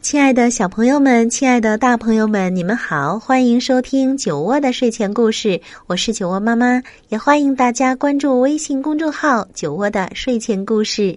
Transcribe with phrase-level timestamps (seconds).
[0.00, 5.60] 亲爱的小朋友们，亲爱的大朋友们，你们好，欢迎收听酒窝的睡前故事。
[5.86, 11.16] 我是酒窝妈妈，也欢迎大家关注微信公众号“酒窝的睡前故事”。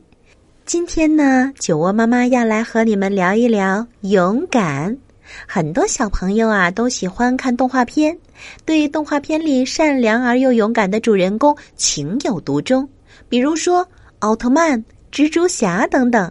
[0.66, 4.96] 今天呢，酒窝妈妈要来和你们聊一聊勇敢。
[5.48, 8.16] 很多小朋友啊都喜欢看动画片，
[8.66, 12.88] 对动画片里善良而又勇敢的主人公情有独钟，
[13.30, 13.88] 比如说
[14.20, 16.30] 奥特曼、蜘蛛侠等等。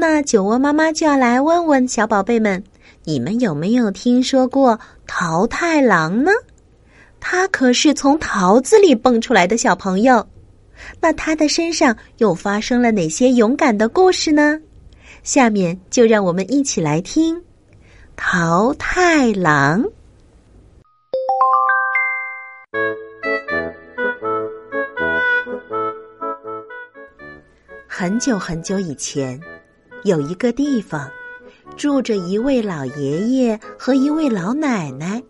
[0.00, 2.62] 那酒窝妈妈就要来问问小宝贝们：
[3.02, 6.30] 你们有没有听说过桃太郎呢？
[7.18, 10.24] 他可是从桃子里蹦出来的小朋友。
[11.00, 14.60] 那他的身上又发生了哪些勇敢的故事呢？
[15.24, 17.36] 下面就让我们一起来听
[18.14, 19.82] 《桃太郎》。
[27.88, 29.40] 很久很久以前。
[30.04, 31.10] 有一个地方，
[31.76, 35.22] 住着一位老爷爷和一位老奶奶。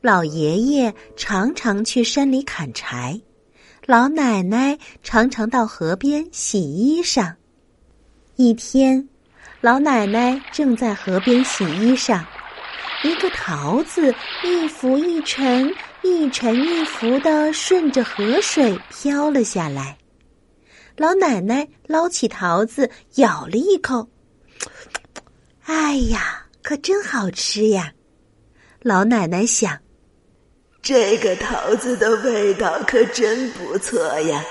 [0.00, 3.18] 老爷爷常常去山里砍柴，
[3.86, 7.32] 老奶奶常常到河边洗衣裳。
[8.36, 9.08] 一天，
[9.60, 12.22] 老奶奶正在河边洗衣裳，
[13.02, 19.96] 一个桃子一浮一沉，一沉一浮的顺着河水飘了下来。
[20.96, 24.08] 老奶奶捞起桃子，咬了一口，
[25.64, 27.92] 哎呀，可真好吃呀！
[28.80, 29.76] 老奶奶想，
[30.80, 34.44] 这个桃子的味道可真不错呀，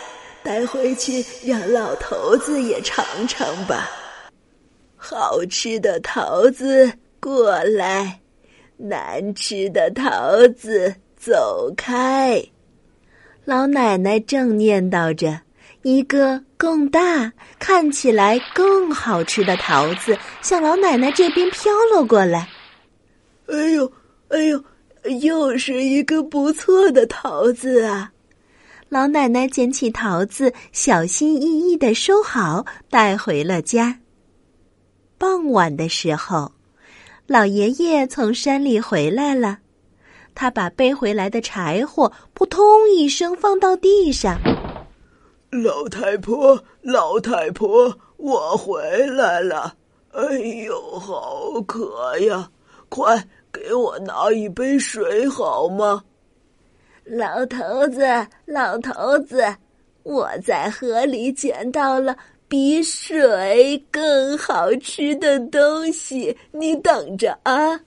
[0.44, 3.90] 带回去让老头子也尝尝吧。
[4.98, 8.20] 好吃的桃子过来，
[8.76, 12.44] 难吃的桃子走开。
[13.46, 15.40] 老奶奶正念叨着。
[15.84, 22.48] 一个更大、看起来更好吃的桃子向老奶奶这边飘了过来。
[23.48, 23.92] 哎呦，
[24.30, 24.64] 哎呦，
[25.20, 28.12] 又是一个不错的桃子啊！
[28.88, 34.00] 老奶奶捡起桃子，小心翼翼的收好，带回了家。
[35.18, 36.50] 傍晚的时候，
[37.28, 39.58] 老爷爷从山里回来了，
[40.34, 44.40] 他把背回来的柴火扑通一声放到地上。
[45.62, 49.76] 老太婆，老太婆，我回来了！
[50.12, 52.50] 哎呦，好渴呀！
[52.90, 56.04] 快给我拿一杯水好吗？
[57.04, 58.04] 老头子，
[58.46, 59.46] 老头子，
[60.02, 67.80] 我在河里捡到了比水更好吃的东西，你等着啊！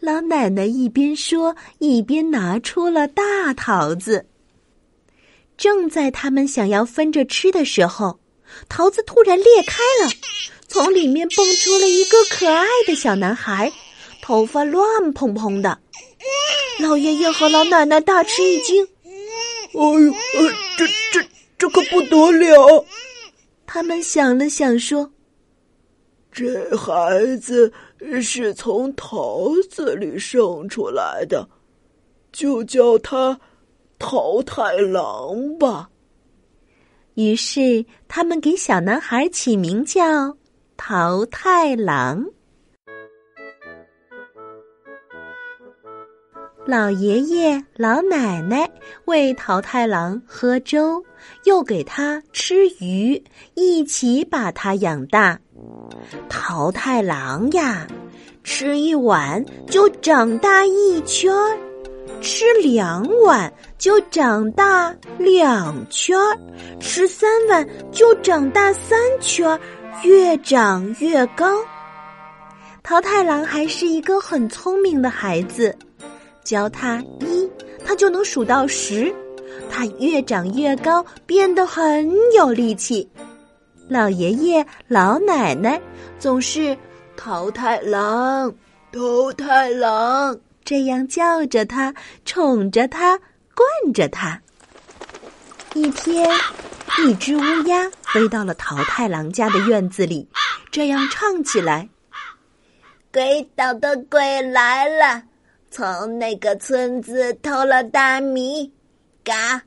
[0.00, 4.24] 老奶奶一边说，一边拿出了大桃子。
[5.58, 8.20] 正在他们想要分着吃的时候，
[8.68, 10.10] 桃子突然裂开了，
[10.68, 13.70] 从里面蹦出了一个可爱的小男孩，
[14.22, 15.76] 头发乱蓬蓬的。
[16.78, 19.10] 老爷爷和老奶奶大吃一惊：“哎
[19.72, 20.08] 呦，
[20.78, 22.86] 这这这可不得了！”
[23.66, 25.10] 他们想了想说
[26.30, 27.72] ：“这孩子
[28.22, 31.48] 是从桃子里生出来的，
[32.30, 33.40] 就叫他。”
[33.98, 35.88] 桃太郎吧。
[37.14, 40.36] 于是他们给小男孩起名叫
[40.76, 42.24] 桃太郎。
[46.64, 48.70] 老爷爷、老奶奶
[49.06, 51.02] 喂桃太郎喝粥，
[51.44, 53.20] 又给他吃鱼，
[53.54, 55.40] 一起把他养大。
[56.28, 57.86] 桃太郎呀，
[58.44, 61.32] 吃一碗就长大一圈。
[62.20, 66.36] 吃两碗就长大两圈儿，
[66.80, 69.58] 吃三碗就长大三圈儿，
[70.02, 71.62] 越长越高。
[72.82, 75.74] 桃太郎还是一个很聪明的孩子，
[76.42, 77.48] 教他一，
[77.84, 79.14] 他就能数到十。
[79.70, 83.08] 他越长越高，变得很有力气。
[83.88, 85.80] 老爷爷、老奶奶
[86.18, 86.76] 总是
[87.16, 88.52] 桃太郎，
[88.92, 90.36] 桃太郎。
[90.64, 91.94] 这样叫着他，
[92.24, 93.18] 宠着他，
[93.58, 94.40] 惯着他。
[95.74, 96.30] 一天，
[97.04, 100.28] 一只乌鸦飞到了桃太郎家的院子里，
[100.70, 101.88] 这样唱起来
[103.12, 105.24] ：“鬼岛的鬼来了，
[105.72, 108.72] 从那个村子偷了大米，
[109.24, 109.60] 嘎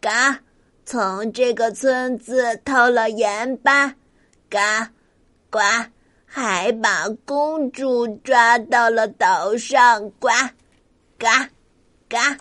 [0.00, 0.40] 嘎，
[0.86, 3.94] 从这个村子偷了盐巴，
[4.48, 4.90] 嘎
[5.50, 5.60] 呱，
[6.24, 10.28] 还把公主抓到了岛上，呱
[11.18, 11.50] 嘎
[12.08, 12.36] 嘎。”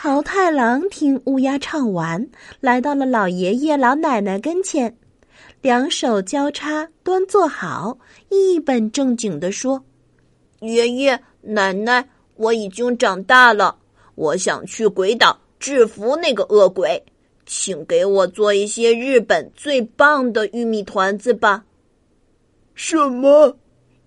[0.00, 2.24] 桃太郎听乌鸦唱完，
[2.60, 4.96] 来到了老爷爷老奶奶跟前，
[5.60, 7.98] 两手交叉端坐好，
[8.28, 9.82] 一本正经地说
[10.62, 13.76] ：“爷爷奶奶，我已经长大了，
[14.14, 17.04] 我想去鬼岛制服那个恶鬼，
[17.44, 21.64] 请给我做一些日本最棒的玉米团子吧。”
[22.76, 23.52] 什么？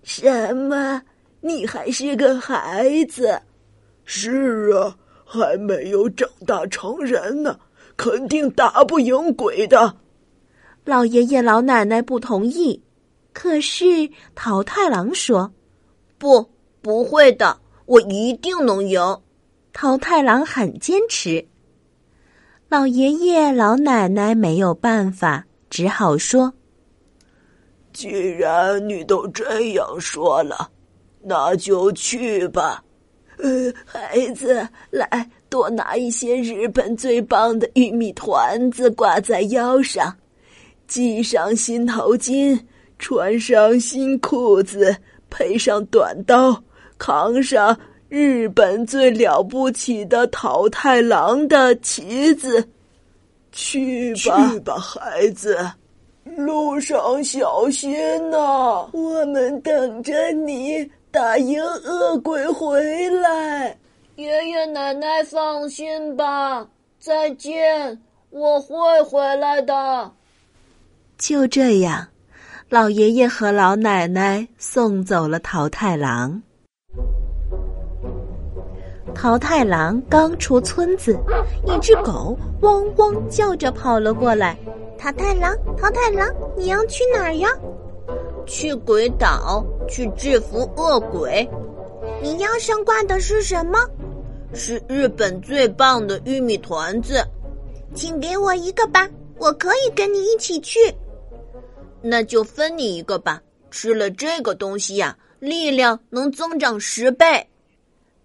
[0.02, 1.02] 什么？
[1.42, 3.38] 你还是个孩子？
[4.06, 4.96] 是啊。
[5.32, 7.58] 还没有长大成人呢，
[7.96, 9.96] 肯定打不赢鬼的。
[10.84, 12.82] 老爷爷老奶奶不同意，
[13.32, 15.50] 可是桃太郎说
[16.18, 16.46] ：“不，
[16.82, 19.00] 不会的，我一定能赢。”
[19.72, 21.42] 桃太郎很坚持。
[22.68, 26.52] 老爷爷老奶奶没有办法，只好说
[27.94, 30.70] ：“既然你都这样说了，
[31.22, 32.84] 那就去吧。”
[33.42, 40.16] 呃，孩子，来多拿一些日本最棒的玉米团子挂在腰上，
[40.86, 42.56] 系上新头巾，
[43.00, 44.96] 穿上新裤子，
[45.28, 46.56] 配上短刀，
[46.98, 47.76] 扛上
[48.08, 52.64] 日本最了不起的桃太郎的旗子，
[53.50, 55.58] 去吧，去吧，孩子，
[56.36, 57.92] 路上小心
[58.30, 60.88] 呐，我们等着你。
[61.12, 62.80] 打赢恶鬼回
[63.10, 63.76] 来，
[64.16, 66.66] 爷爷奶奶放心吧。
[66.98, 68.00] 再见，
[68.30, 70.10] 我会回来的。
[71.18, 72.08] 就这样，
[72.70, 76.42] 老爷爷和老奶奶送走了桃太郎。
[79.14, 81.14] 桃太郎刚出村子，
[81.66, 84.56] 一只狗汪汪叫着跑了过来。
[84.96, 86.26] 桃太郎，桃太郎，
[86.56, 87.50] 你要去哪儿呀？
[88.46, 91.48] 去鬼岛，去制服恶鬼。
[92.22, 93.78] 你腰上挂的是什么？
[94.54, 97.24] 是日本最棒的玉米团子。
[97.94, 99.08] 请给我一个吧，
[99.38, 100.78] 我可以跟你一起去。
[102.00, 103.40] 那就分你一个吧。
[103.70, 107.48] 吃了这个东西呀，力量能增长十倍。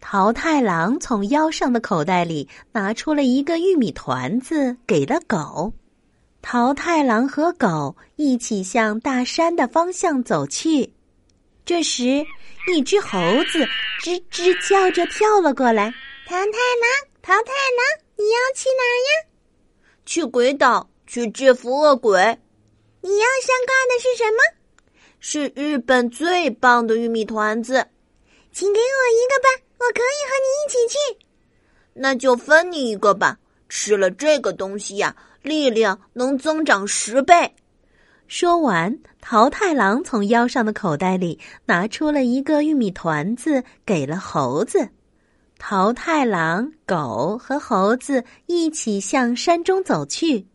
[0.01, 5.71] 桃太郎从腰上的口袋里拿出了一个玉米团子，给了狗。
[6.49, 10.89] 桃太郎和狗一起向大山的方向走去。
[11.65, 12.25] 这时，
[12.73, 13.19] 一只猴
[13.51, 13.67] 子
[14.01, 15.93] 吱吱叫着跳了过来。
[16.25, 19.27] 桃太郎，桃太郎，你要去哪儿呀？
[20.05, 22.17] 去鬼岛，去制服恶鬼。
[23.01, 24.39] 你要上挂的是什么？
[25.19, 27.85] 是日本最棒的玉米团子。
[28.53, 31.25] 请给我一个吧，我可以和你一起去。
[31.93, 33.37] 那就分你一个吧。
[33.67, 35.13] 吃了这个东西呀。
[35.47, 37.55] 力量能增长十倍。
[38.27, 44.89] 说完，桃太郎从腰上的口袋里拿出了一个玉米团子，给了猴子。
[45.57, 50.45] 桃太郎、狗和猴子一起向山中走去。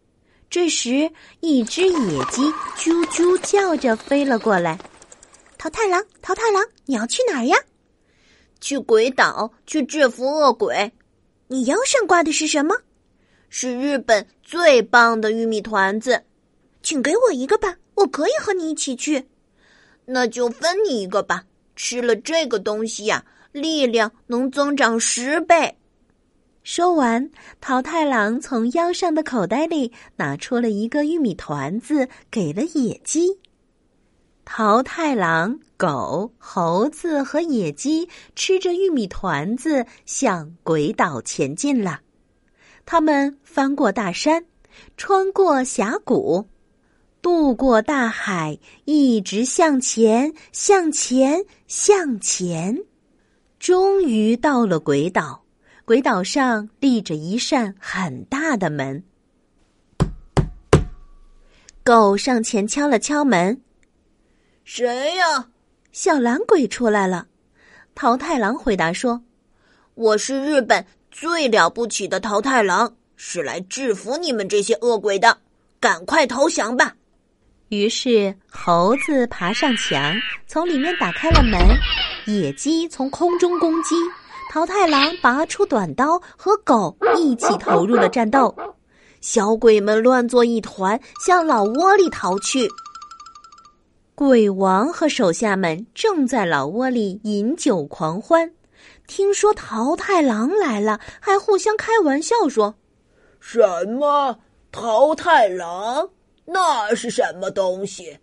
[0.51, 2.43] 这时，一只野鸡
[2.77, 4.79] 啾啾叫着飞了过来。
[5.57, 7.57] 桃太郎，桃太郎，你要去哪儿呀？
[8.61, 10.93] 去鬼岛，去制服恶鬼。
[11.49, 12.77] 你腰上挂的是什么？
[13.55, 16.23] 是日本最棒的玉米团子，
[16.83, 19.27] 请给我一个吧，我可以和你一起去。
[20.07, 21.45] 那就分你一个吧。
[21.77, 25.77] 吃了这个东西呀，力量能增长十倍。
[26.63, 27.31] 说完，
[27.61, 33.39] 桃太郎从腰上的口袋里拿出了一个玉米团子，给了野鸡。
[34.47, 42.01] 桃太郎、狗、猴子和野鸡吃着玉米团子，向鬼岛前进了。
[42.85, 44.45] 他们翻过大山，
[44.97, 46.47] 穿过峡谷，
[47.23, 52.79] 渡过大海，一直向前，向前，向前，
[53.59, 55.43] 终于到了鬼岛。
[55.85, 59.03] 鬼岛上立着一扇很大的门。
[61.83, 63.61] 狗上前敲了敲门
[64.65, 65.49] ：“谁呀？”
[65.91, 67.27] 小蓝鬼出来了。
[67.95, 69.23] 桃太郎回答说
[69.95, 75.37] ：“我是日本。”最了不起的桃太郎是来制服你们这些恶鬼的，
[75.79, 76.95] 赶快投降吧！
[77.69, 80.15] 于是猴子爬上墙，
[80.47, 81.61] 从里面打开了门；
[82.27, 83.95] 野鸡从空中攻击，
[84.51, 88.55] 桃太郎拔出短刀，和狗一起投入了战斗。
[89.21, 92.69] 小鬼们乱作一团，向老窝里逃去。
[94.15, 98.51] 鬼王和手下们正在老窝里饮酒狂欢，
[99.15, 102.75] 听说桃太郎来了，还互相开玩笑说
[103.41, 104.35] ：“什么
[104.73, 106.09] 桃太郎？
[106.47, 108.17] 那是什么东西？”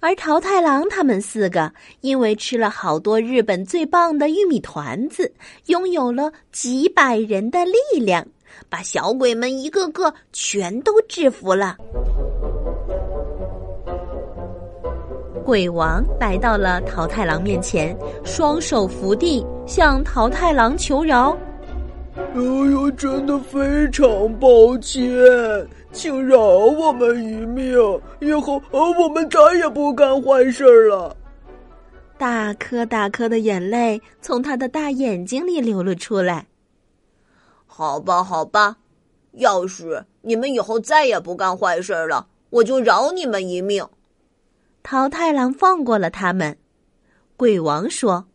[0.00, 5.32] 而桃太郎他们四个因为吃了好多日本最棒的玉米团子，
[5.66, 8.26] 拥有了几百人的力量，
[8.68, 11.76] 把小鬼们一个个全都制服了。
[15.44, 21.30] 鬼王来到了桃太郎面前，双手扶地，向桃太郎求饶
[22.18, 24.04] ：“哎呦，真的非常
[24.40, 25.00] 抱歉。”
[25.92, 27.72] 请饶我们一命，
[28.18, 31.16] 以后我们再也不干坏事了。
[32.18, 36.48] 大颗大颗的眼泪从他的大眼睛里流了出来。
[37.66, 38.76] 好吧，好吧，
[39.34, 43.86] 要是你们以后再也不干坏事了，我就饶你们一命。
[44.82, 46.56] 桃太郎放过了他们。
[47.36, 48.26] 鬼王说：“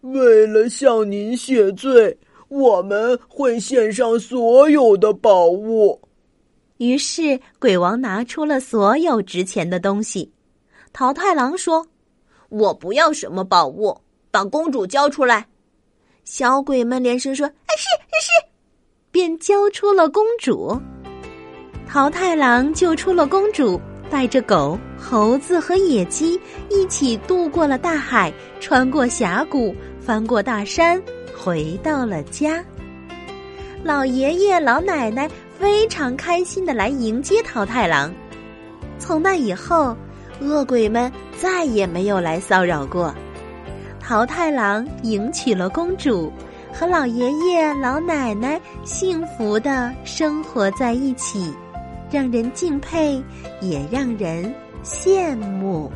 [0.00, 2.16] 为了向您谢罪，
[2.48, 6.00] 我们会献上所有的宝物。”
[6.78, 10.32] 于是，鬼王拿出了所有值钱的东西。
[10.92, 11.86] 桃太郎说
[12.48, 13.96] ：“我不要什么宝物，
[14.30, 15.46] 把公主交出来。”
[16.24, 17.84] 小鬼们连声说：“是
[18.20, 18.50] 是。”
[19.12, 20.80] 便交出了公主。
[21.86, 23.78] 桃太郎救出了公主，
[24.10, 26.38] 带着狗、猴子和野鸡
[26.68, 31.00] 一起渡过了大海，穿过峡谷，翻过大山，
[31.36, 32.62] 回到了家。
[33.84, 35.30] 老爷爷、老奶奶。
[35.60, 38.10] 非常开心的来迎接桃太郎。
[38.98, 39.94] 从那以后，
[40.40, 43.14] 恶鬼们再也没有来骚扰过。
[44.00, 46.32] 桃太郎迎娶了公主，
[46.72, 51.52] 和老爷爷老奶奶幸福的生活在一起，
[52.12, 53.22] 让人敬佩，
[53.60, 54.52] 也让人
[54.82, 55.90] 羡慕。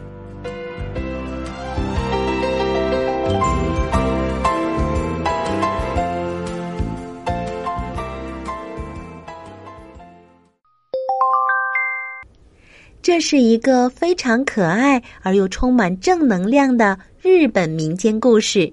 [13.03, 18.73] 这是一个非常可爱而又充满正能量的日本民间故事。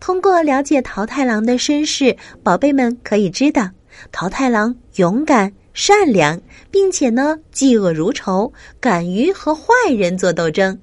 [0.00, 3.68] 通过了解桃太郎的身世，宝贝们可以知道，
[4.10, 6.40] 桃太郎勇敢、善良，
[6.72, 9.62] 并且呢嫉恶如仇，敢于和坏
[9.96, 10.76] 人做斗争。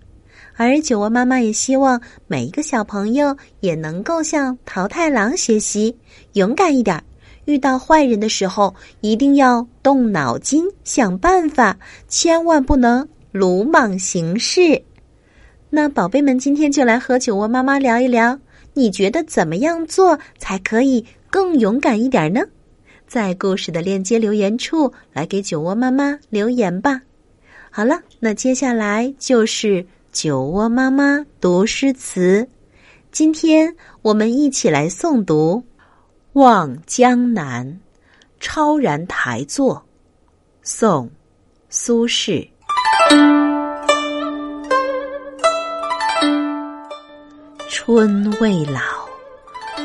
[0.55, 5.93] 而酒窝妈妈也希望每一个小朋友也能够向桃太郎学习，
[6.31, 7.03] 勇敢一点。
[7.43, 14.81] 遇到坏人的时候，一定要动脑筋想办法，千万不能鲁莽行事。
[15.69, 18.39] 那宝贝们，今天就来和酒窝妈妈聊一聊，
[18.73, 22.39] 你觉得怎么样做才可以更勇敢一点呢？
[23.15, 27.01] 在故事的链接留言处来给酒窝妈妈留言吧。
[27.71, 32.45] 好了，那接下来就是酒窝妈妈读诗词，
[33.13, 35.63] 今天我们一起来诵读。
[36.33, 37.79] 望江南，
[38.41, 39.85] 超然台作，
[40.61, 41.09] 宋，
[41.69, 42.45] 苏轼。
[47.69, 48.81] 春未老，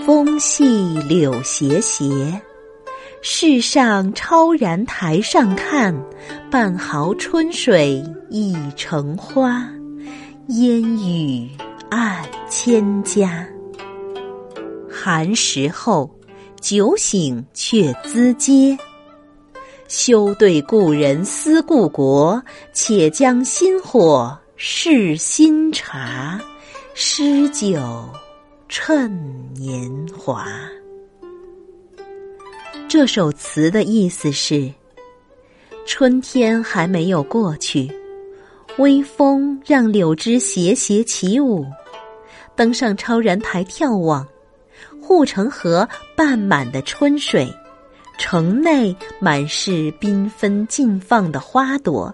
[0.04, 2.42] 风细柳斜斜。
[3.22, 5.94] 世上超然台上看，
[6.50, 9.68] 半壕春水一城花，
[10.48, 11.48] 烟雨
[11.90, 13.46] 暗千家。
[14.90, 16.10] 寒食后。
[16.60, 18.78] 酒醒却咨嗟，
[19.88, 22.42] 休对故人思故国，
[22.74, 26.38] 且将新火试新茶，
[26.92, 27.80] 诗酒
[28.68, 29.10] 趁
[29.54, 30.46] 年华。
[32.90, 34.68] 这首词的意思是：
[35.86, 37.88] 春天还没有过去，
[38.78, 41.64] 微风让柳枝斜斜起舞，
[42.56, 44.26] 登上超然台眺望。
[45.00, 47.48] 护城河半满的春水，
[48.18, 52.12] 城内满是缤纷竞放的花朵，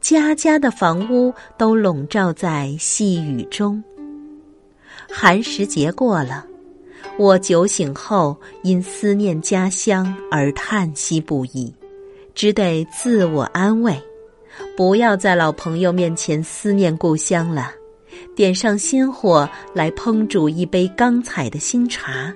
[0.00, 3.82] 家家的房屋都笼罩在细雨中。
[5.10, 6.46] 寒食节过了，
[7.18, 11.72] 我酒醒后因思念家乡而叹息不已，
[12.34, 14.00] 只得自我安慰：
[14.76, 17.70] 不要在老朋友面前思念故乡了。
[18.34, 22.32] 点上新火来烹煮一杯刚采的新茶，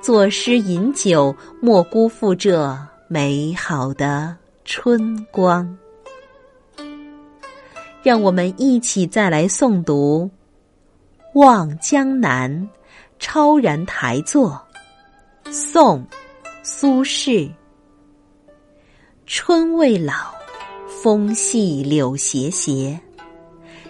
[0.00, 2.76] 作诗饮酒，莫辜负这
[3.08, 5.76] 美好的春光。
[8.02, 10.30] 让我们一起再来诵读
[11.40, 12.50] 《望江南·
[13.18, 14.60] 超然台作》，
[15.52, 16.00] 宋·
[16.62, 17.50] 苏轼。
[19.26, 20.12] 春未老，
[21.02, 22.98] 风细柳斜斜。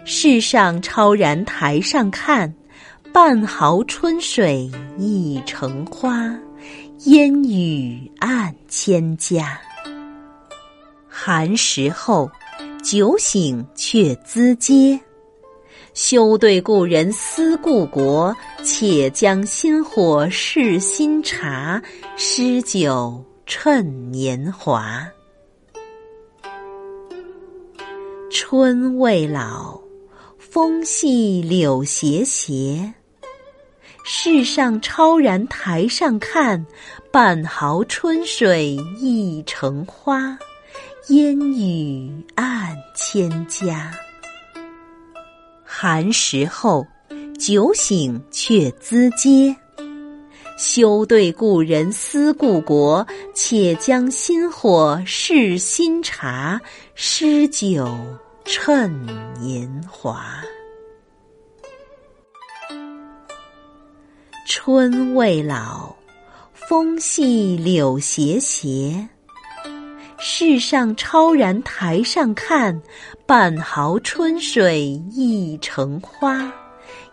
[0.04, 2.54] 世上超然台上看，
[3.12, 6.32] 半壕春水一城花，
[7.00, 9.60] 烟雨暗千家。
[11.08, 12.30] 寒食后，
[12.82, 15.00] 酒醒却咨嗟。
[15.96, 21.82] 休对故人思故国，且将新火试新茶，
[22.18, 25.08] 诗酒趁年华。
[28.30, 29.80] 春未老，
[30.38, 32.92] 风细柳斜斜。
[34.04, 36.66] 世上超然台上看，
[37.10, 40.38] 半壕春水一城花，
[41.08, 43.90] 烟雨暗千家。
[45.78, 46.86] 寒食后，
[47.38, 49.54] 酒醒却咨嗟。
[50.56, 56.58] 休对故人思故国，且将新火试新茶，
[56.94, 57.86] 诗酒。
[58.46, 58.90] 趁
[59.38, 60.24] 年华，
[64.48, 65.94] 春未老，
[66.54, 69.06] 风细柳斜斜。
[70.18, 72.80] 世上超然台上看，
[73.26, 76.50] 半壕春水一城花，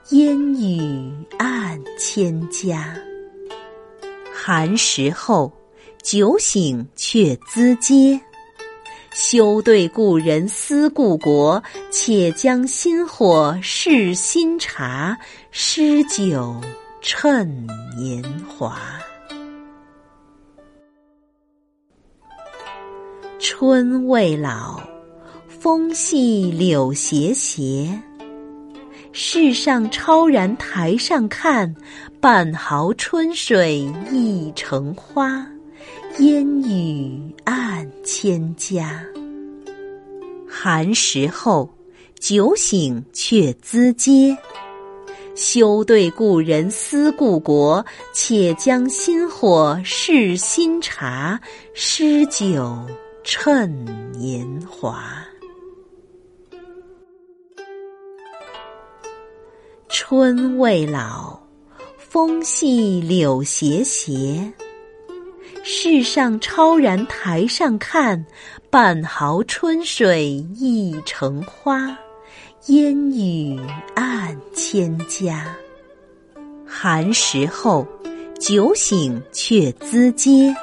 [0.09, 2.95] 烟雨暗千家。
[4.33, 5.51] 寒食后，
[6.01, 8.19] 酒醒却咨嗟。
[9.13, 15.15] 休对故人思故国，且将新火试新茶，
[15.51, 16.59] 诗酒
[17.01, 18.81] 趁年华。
[23.45, 24.81] 春未老，
[25.49, 28.01] 风细柳斜斜。
[29.11, 31.75] 世上超然台上看，
[32.21, 35.45] 半壕春水一城花。
[36.19, 39.03] 烟雨暗千家。
[40.47, 41.69] 寒食后，
[42.21, 44.37] 酒醒却咨嗟。
[45.35, 51.37] 休对故人思故国，且将新火试新茶，
[51.73, 52.79] 诗酒
[53.23, 55.01] 趁年华。
[59.87, 61.39] 春未老，
[61.97, 64.51] 风细柳斜斜。
[65.63, 68.25] 世上超然台上看，
[68.69, 71.97] 半壕春水一城花，
[72.65, 73.57] 烟雨
[73.95, 75.55] 暗千家。
[76.67, 77.87] 寒食后，
[78.37, 80.53] 酒醒却咨嗟。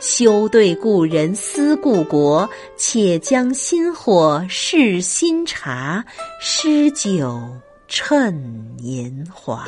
[0.00, 6.02] 休对故人思故国，且将新火试新茶，
[6.40, 7.38] 诗酒
[7.86, 9.66] 趁年华。